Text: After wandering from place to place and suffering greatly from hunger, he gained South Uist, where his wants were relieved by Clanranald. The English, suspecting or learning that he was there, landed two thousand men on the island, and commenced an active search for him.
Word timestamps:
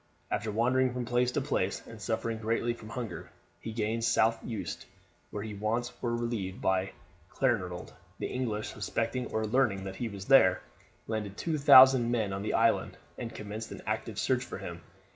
After 0.31 0.51
wandering 0.51 0.93
from 0.93 1.05
place 1.05 1.31
to 1.33 1.41
place 1.41 1.83
and 1.85 2.01
suffering 2.01 2.39
greatly 2.39 2.73
from 2.73 2.89
hunger, 2.89 3.29
he 3.59 3.71
gained 3.71 4.03
South 4.03 4.43
Uist, 4.43 4.85
where 5.29 5.43
his 5.43 5.59
wants 5.59 5.93
were 6.01 6.15
relieved 6.15 6.59
by 6.59 6.93
Clanranald. 7.29 7.93
The 8.17 8.25
English, 8.25 8.69
suspecting 8.69 9.27
or 9.27 9.45
learning 9.45 9.83
that 9.83 9.97
he 9.97 10.09
was 10.09 10.25
there, 10.25 10.61
landed 11.07 11.37
two 11.37 11.59
thousand 11.59 12.09
men 12.09 12.33
on 12.33 12.41
the 12.41 12.55
island, 12.55 12.97
and 13.19 13.31
commenced 13.35 13.71
an 13.71 13.83
active 13.85 14.17
search 14.17 14.43
for 14.43 14.57
him. 14.57 14.81